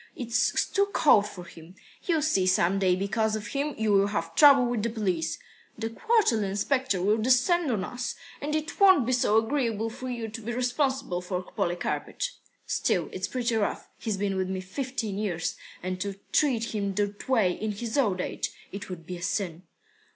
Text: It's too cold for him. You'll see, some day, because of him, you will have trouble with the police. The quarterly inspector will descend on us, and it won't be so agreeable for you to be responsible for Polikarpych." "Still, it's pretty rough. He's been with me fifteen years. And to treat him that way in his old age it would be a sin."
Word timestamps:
It's 0.15 0.65
too 0.65 0.87
cold 0.93 1.27
for 1.27 1.43
him. 1.43 1.75
You'll 2.07 2.23
see, 2.23 2.47
some 2.47 2.79
day, 2.79 2.95
because 2.95 3.35
of 3.35 3.45
him, 3.49 3.75
you 3.77 3.91
will 3.93 4.07
have 4.07 4.33
trouble 4.33 4.65
with 4.65 4.81
the 4.81 4.89
police. 4.89 5.37
The 5.77 5.91
quarterly 5.91 6.47
inspector 6.47 6.99
will 7.03 7.19
descend 7.19 7.69
on 7.71 7.83
us, 7.83 8.15
and 8.41 8.55
it 8.55 8.79
won't 8.79 9.05
be 9.05 9.11
so 9.11 9.37
agreeable 9.37 9.91
for 9.91 10.09
you 10.09 10.27
to 10.27 10.41
be 10.41 10.53
responsible 10.53 11.21
for 11.21 11.43
Polikarpych." 11.43 12.31
"Still, 12.65 13.09
it's 13.13 13.27
pretty 13.27 13.55
rough. 13.55 13.89
He's 13.99 14.17
been 14.17 14.37
with 14.37 14.49
me 14.49 14.59
fifteen 14.59 15.19
years. 15.19 15.55
And 15.83 16.01
to 16.01 16.15
treat 16.31 16.73
him 16.73 16.95
that 16.95 17.29
way 17.29 17.51
in 17.51 17.71
his 17.73 17.95
old 17.95 18.21
age 18.21 18.49
it 18.71 18.89
would 18.89 19.05
be 19.05 19.17
a 19.17 19.21
sin." 19.21 19.67